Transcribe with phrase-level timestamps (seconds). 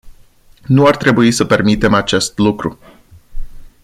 [0.67, 2.79] Nu ar trebui să permitem acest lucru.